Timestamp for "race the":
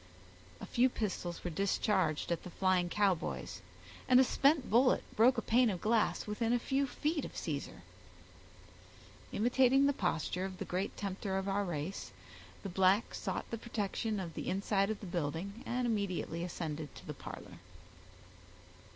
11.63-12.67